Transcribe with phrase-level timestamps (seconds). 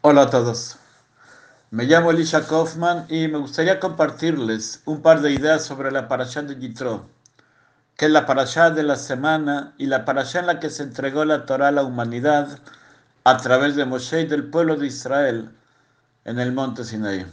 [0.00, 0.76] Hola a todos.
[1.72, 6.40] Me llamo Elisha Kaufman y me gustaría compartirles un par de ideas sobre la parashá
[6.42, 7.08] de Yitro,
[7.96, 11.24] que es la parashá de la semana y la parashá en la que se entregó
[11.24, 12.60] la Torah a la humanidad
[13.24, 15.50] a través de Moshe y del pueblo de Israel
[16.24, 17.26] en el monte Sinaí.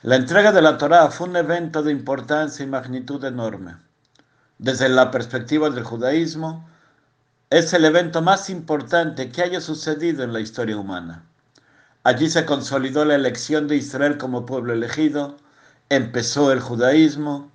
[0.00, 3.76] La entrega de la Torah fue un evento de importancia y magnitud enorme.
[4.56, 6.66] Desde la perspectiva del judaísmo,
[7.50, 11.24] es el evento más importante que haya sucedido en la historia humana.
[12.04, 15.36] Allí se consolidó la elección de Israel como pueblo elegido,
[15.88, 17.50] empezó el judaísmo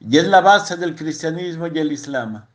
[0.00, 2.46] y es la base del cristianismo y el islam.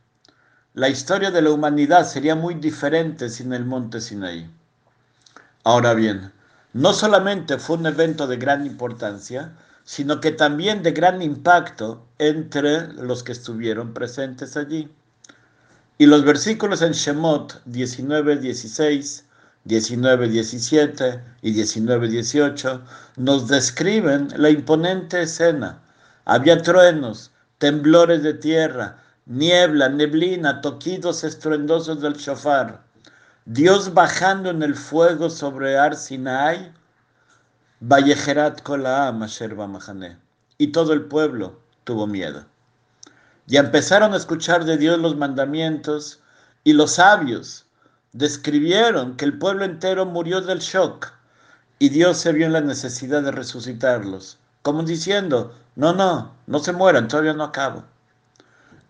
[0.73, 4.49] La historia de la humanidad sería muy diferente sin el monte Sinaí.
[5.63, 6.33] Ahora bien,
[6.73, 9.53] no solamente fue un evento de gran importancia,
[9.85, 14.89] sino que también de gran impacto entre los que estuvieron presentes allí.
[15.97, 19.25] Y los versículos en Shemot 19, 16,
[19.65, 22.81] 19, 17 y 19, 18
[23.17, 25.81] nos describen la imponente escena.
[26.25, 32.81] Había truenos, temblores de tierra, niebla, neblina, toquidos estruendosos del shofar.
[33.45, 36.73] Dios bajando en el fuego sobre Ar Sinai,
[37.81, 39.55] Vallejerat Kolaam Asher.
[40.57, 42.45] Y todo el pueblo tuvo miedo.
[43.47, 46.21] Y empezaron a escuchar de Dios los mandamientos
[46.63, 47.65] y los sabios
[48.13, 51.11] describieron que el pueblo entero murió del shock
[51.79, 56.71] y Dios se vio en la necesidad de resucitarlos, como diciendo, no, no, no se
[56.71, 57.83] mueran, todavía no acabo.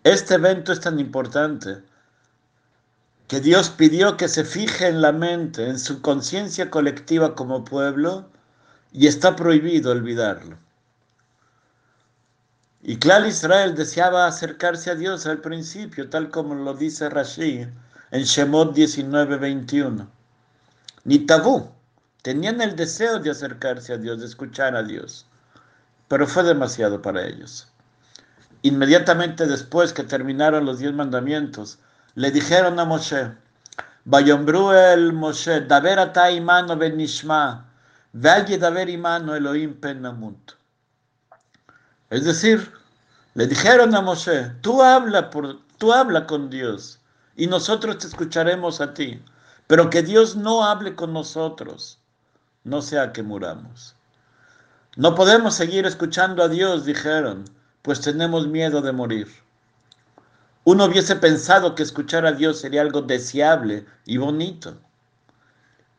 [0.04, 1.82] Este evento es tan importante
[3.26, 8.28] que Dios pidió que se fije en la mente, en su conciencia colectiva como pueblo,
[8.92, 10.56] y está prohibido olvidarlo.
[12.86, 17.66] Y claro, Israel deseaba acercarse a Dios al principio, tal como lo dice Rashi
[18.10, 20.06] en Shemot 19:21.
[21.04, 21.70] Ni tabú,
[22.20, 25.24] tenían el deseo de acercarse a Dios, de escuchar a Dios,
[26.08, 27.68] pero fue demasiado para ellos.
[28.60, 31.78] Inmediatamente después que terminaron los diez mandamientos,
[32.16, 33.32] le dijeron a Moshe,
[34.04, 35.98] Vayombru el Moshe, Daver
[36.32, 37.64] imano ben nishma,
[38.12, 40.52] Daver imano Elohim penamut.
[42.14, 42.72] Es decir,
[43.34, 45.30] le dijeron a Moshe, tú habla,
[46.28, 47.00] con Dios
[47.34, 49.20] y nosotros te escucharemos a ti,
[49.66, 51.98] pero que Dios no hable con nosotros,
[52.62, 53.96] no sea que muramos.
[54.94, 57.46] No podemos seguir escuchando a Dios, dijeron,
[57.82, 59.26] pues tenemos miedo de morir.
[60.62, 64.76] Uno hubiese pensado que escuchar a Dios sería algo deseable y bonito.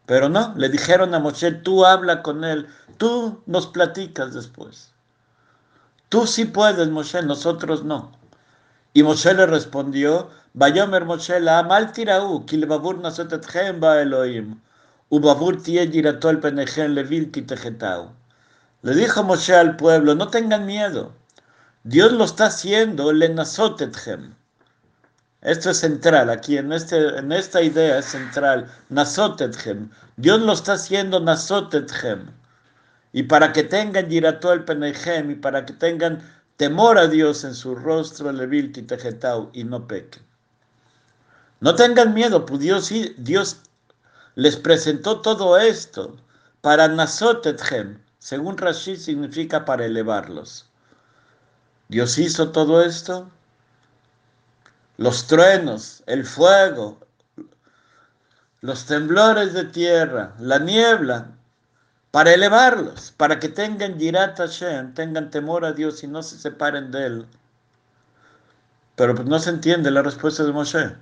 [0.05, 4.94] Pero no, le dijeron a Moshe, tú habla con él, tú nos platicas después.
[6.09, 8.11] Tú sí puedes, Moshe, nosotros no.
[8.93, 14.61] Y Moshe le respondió, Vayomer Moshe la amal tirau, kilbabur nasotetchem ba Elohim,
[15.09, 18.11] ubabur tie giratol penejen levil tejetau.
[18.83, 21.11] Le dijo Moshe al pueblo, no tengan miedo,
[21.83, 24.33] Dios lo está haciendo, le nasotetchem.
[25.41, 28.67] Esto es central, aquí en, este, en esta idea es central.
[28.89, 29.91] Nasotetchem.
[30.17, 32.31] Dios lo está haciendo Nasotetchem.
[33.15, 36.21] Y para que tengan Yirato el Penejem y para que tengan
[36.57, 40.21] temor a Dios en su rostro, Levilti Tejetau, y no pequen.
[41.61, 43.61] No tengan miedo, pues Dios, Dios
[44.35, 46.17] les presentó todo esto
[46.59, 47.97] para Nasotetchem.
[48.19, 50.65] Según Rashi significa para elevarlos.
[51.87, 53.31] Dios hizo todo esto
[54.97, 56.99] los truenos, el fuego,
[58.59, 61.31] los temblores de tierra, la niebla,
[62.15, 66.89] para elevarlos, para que tengan Yirat Hashem, tengan temor a Dios y no se separen
[66.89, 67.25] de Él.
[68.95, 70.95] Pero pues no se entiende la respuesta de Moshe.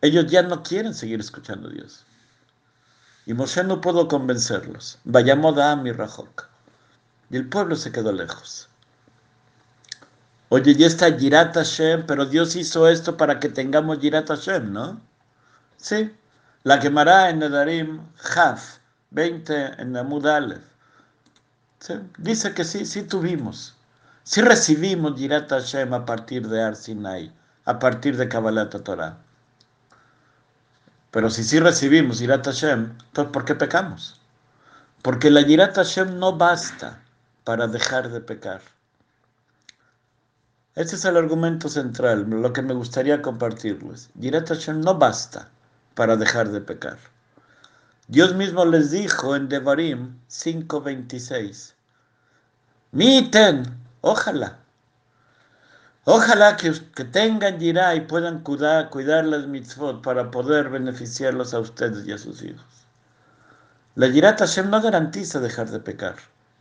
[0.00, 2.04] Ellos ya no quieren seguir escuchando a Dios.
[3.24, 4.98] Y Moshe no pudo convencerlos.
[5.04, 6.48] Vayamos a mi Rajok.
[7.30, 8.68] Y el pueblo se quedó lejos.
[10.48, 15.00] Oye, ya está Yirat Hashem, pero Dios hizo esto para que tengamos Yirat Hashem, ¿no?
[15.76, 16.12] Sí.
[16.64, 18.00] La quemará en Nedarim
[18.34, 18.78] Haf,
[19.10, 20.62] 20 en Amud Aleph.
[22.18, 23.74] Dice que sí, sí tuvimos.
[24.24, 27.32] Sí recibimos Yirat Hashem a partir de Ar Sinai,
[27.64, 29.16] a partir de Kabbalat Torah.
[31.10, 34.20] Pero si sí recibimos Yirat Hashem, entonces ¿por qué pecamos?
[35.02, 37.00] Porque la Yirat Hashem no basta
[37.44, 38.60] para dejar de pecar.
[40.74, 44.10] Este es el argumento central, lo que me gustaría compartirles.
[44.14, 45.48] Yirat Hashem no basta
[45.94, 46.98] para dejar de pecar.
[48.08, 51.74] Dios mismo les dijo en Devarim 5:26,
[52.90, 53.64] Miten,
[54.00, 54.60] ojalá,
[56.04, 61.60] ojalá que, que tengan Yirá y puedan cuidar, cuidar las mitzvot para poder beneficiarlos a
[61.60, 62.64] ustedes y a sus hijos.
[63.94, 66.16] La Yirat Hashem no garantiza dejar de pecar.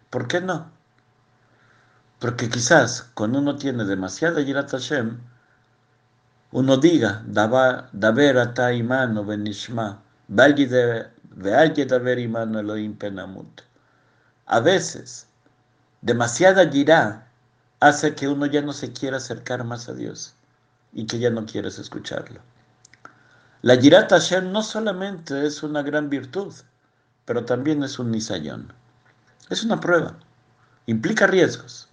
[0.10, 0.70] ¿Por qué no?
[2.20, 5.18] Porque quizás cuando uno tiene demasiada Yirat Hashem,
[6.52, 11.17] uno diga, Daber ata imano benishma, penamut.
[14.46, 15.28] A veces,
[16.02, 17.28] demasiada Yirá
[17.80, 20.34] hace que uno ya no se quiera acercar más a Dios
[20.94, 22.42] y que ya no quieres escucharlo.
[23.62, 26.54] La Yirat Hashem no solamente es una gran virtud,
[27.26, 28.74] pero también es un nisayón.
[29.50, 30.18] Es una prueba,
[30.88, 31.88] implica riesgos.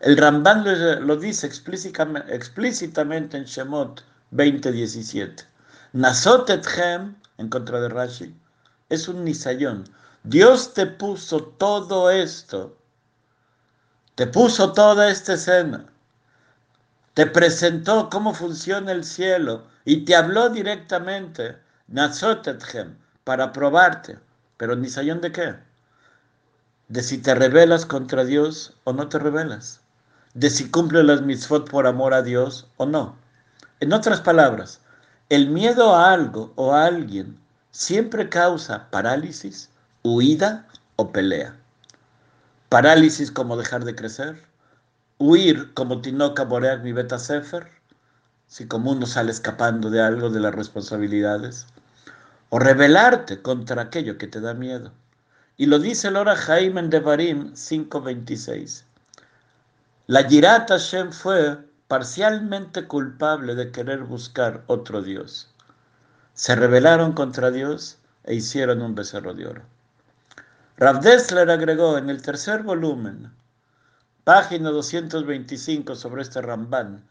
[0.00, 0.64] El Ramban
[1.06, 5.44] lo, dice explícitamente en Shemot 20:17.
[5.92, 8.34] Nasot etchem, en contra de Rashi,
[8.88, 9.84] es un nisayón.
[10.22, 12.76] Dios te puso todo esto,
[14.14, 15.86] te puso toda esta escena,
[17.14, 24.18] te presentó cómo funciona el cielo y te habló directamente, Nasot etchem, para probarte.
[24.56, 25.54] Pero nisayón de qué?
[26.88, 29.80] De si te rebelas contra Dios o no te rebelas
[30.38, 33.16] de si cumple las mitzvot por amor a Dios o no.
[33.80, 34.80] En otras palabras,
[35.28, 37.40] el miedo a algo o a alguien
[37.78, 39.70] siempre causa parálisis,
[40.02, 40.66] huida
[40.96, 41.54] o pelea.
[42.68, 44.42] Parálisis como dejar de crecer,
[45.18, 47.70] huir como Tinoca Boreak mi Beta Sefer,
[48.48, 51.68] si como uno sale escapando de algo de las responsabilidades,
[52.48, 54.90] o rebelarte contra aquello que te da miedo.
[55.56, 58.82] Y lo dice el hora Jaime en Devarim 5.26.
[60.08, 65.54] La Yirat Hashem fue parcialmente culpable de querer buscar otro Dios.
[66.38, 69.62] Se rebelaron contra Dios e hicieron un becerro de oro.
[70.76, 73.32] Rav Dessler agregó en el tercer volumen,
[74.22, 77.02] página 225 sobre este Ramban,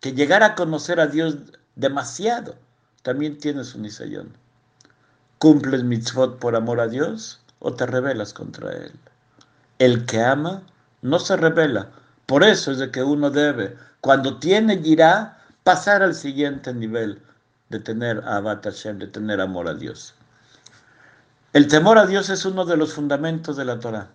[0.00, 1.36] que llegar a conocer a Dios
[1.76, 2.56] demasiado
[3.02, 4.36] también tiene su nisayón.
[5.38, 8.98] ¿Cumples mitzvot por amor a Dios o te rebelas contra Él?
[9.78, 10.64] El que ama
[11.02, 11.92] no se revela
[12.26, 17.22] por eso es de que uno debe, cuando tiene girá, pasar al siguiente nivel
[17.72, 20.14] de tener Abat Hashem, de tener amor a Dios.
[21.52, 24.10] El temor a Dios es uno de los fundamentos de la Torah,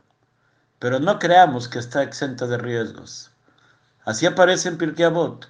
[0.79, 3.29] pero no creamos que está exenta de riesgos.
[4.05, 5.49] Así aparece en Pirkei Avot.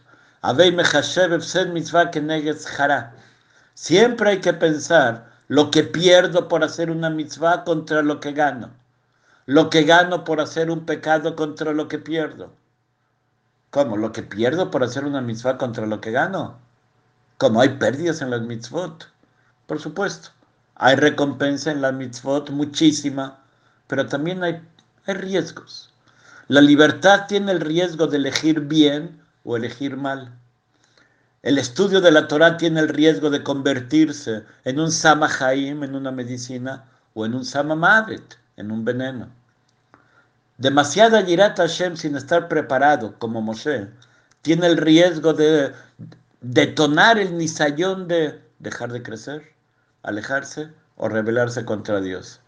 [3.75, 8.71] Siempre hay que pensar lo que pierdo por hacer una mitzvah contra lo que gano
[9.47, 12.53] lo que gano por hacer un pecado contra lo que pierdo.
[13.69, 13.95] ¿Cómo?
[13.95, 16.59] ¿Lo que pierdo por hacer una mitzvah contra lo que gano?
[17.37, 19.07] Como hay pérdidas en las mitzvot.
[19.67, 20.29] Por supuesto.
[20.75, 23.39] Hay recompensa en la mitzvot, muchísima,
[23.87, 24.61] pero también hay,
[25.07, 25.91] riesgos.
[26.47, 30.37] La libertad tiene el riesgo de elegir bien o elegir mal.
[31.41, 36.11] El estudio de la Torah tiene el riesgo de convertirse en un Sama en una
[36.11, 39.29] medicina, o en un Sama Mavet, en un veneno.
[40.57, 43.87] Demasiada Yirat Hashem sin estar preparado, como Moshe,
[44.41, 45.73] tiene el riesgo de
[46.49, 49.53] detonar el nisayón de dejar de crecer,
[50.03, 52.39] alejarse o rebelarse contra Dios.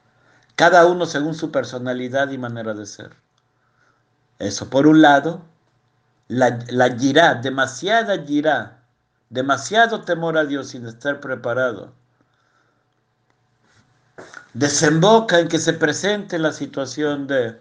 [0.55, 3.11] Cada uno según su personalidad y manera de ser.
[4.39, 5.41] Eso, por un lado,
[6.29, 6.89] la, la
[7.35, 8.83] demasiada girá,
[9.29, 11.93] demasiado temor a Dios sin estar preparado,
[14.53, 17.59] desemboca en que se presente la situación de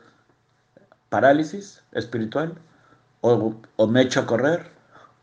[1.09, 2.55] parálisis espiritual,
[3.21, 3.57] o,
[3.89, 4.78] me echo a correr,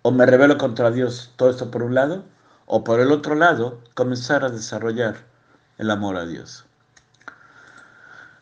[0.07, 2.24] o me rebelo contra Dios, todo esto por un lado,
[2.67, 5.15] o por el otro lado, comenzar a desarrollar
[5.79, 6.63] el amor a Dios.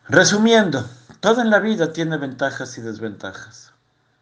[0.10, 0.84] Resumiendo,
[1.22, 3.72] todo en la vida tiene ventajas y desventajas.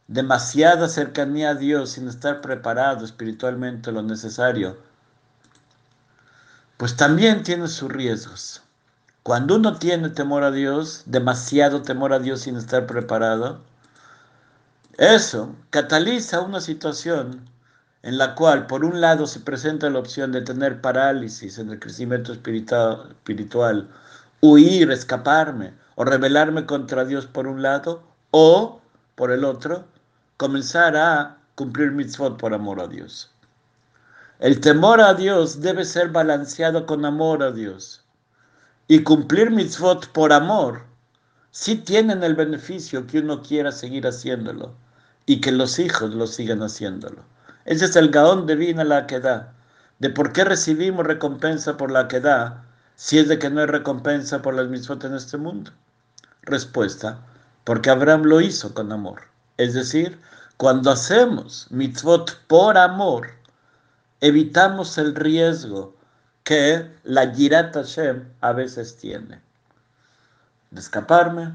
[0.07, 4.77] Demasiada cercanía a Dios sin estar preparado espiritualmente lo necesario,
[6.77, 8.61] pues también tiene sus riesgos.
[9.23, 13.63] Cuando uno tiene temor a Dios, demasiado temor a Dios sin estar preparado,
[15.01, 17.49] eso cataliza una situación
[18.03, 21.79] en la cual, por un lado, se presenta la opción de tener parálisis en el
[21.79, 23.89] crecimiento espiritual,
[24.41, 28.79] huir, escaparme o rebelarme contra Dios por un lado, o,
[29.15, 29.85] por el otro,
[30.37, 33.31] comenzar a cumplir mitzvot por amor a Dios.
[34.37, 38.05] El temor a Dios debe ser balanceado con amor a Dios
[38.87, 40.83] y cumplir mitzvot por amor,
[41.49, 44.75] sí tienen el beneficio que uno quiera seguir haciéndolo
[45.25, 47.23] y que los hijos lo sigan haciéndolo.
[47.65, 49.53] Ese es el gaón de vina la que da.
[49.99, 53.67] De por qué recibimos recompensa por la que da si es de que no hay
[53.67, 55.71] recompensa por las mitzvot en este mundo.
[56.43, 57.19] Respuesta,
[57.63, 59.21] porque Abraham lo hizo con amor.
[59.57, 60.19] Es decir,
[60.57, 63.29] cuando hacemos mitzvot por amor,
[64.21, 65.95] evitamos el riesgo
[66.43, 69.41] que la Yirat Hashem a veces tiene.
[70.71, 71.53] de escaparme,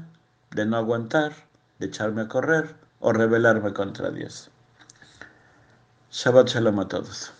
[0.51, 1.33] de no aguantar,
[1.79, 4.49] de echarme a correr o rebelarme contra Dios.
[6.11, 7.36] Shabbat Shalom a todos.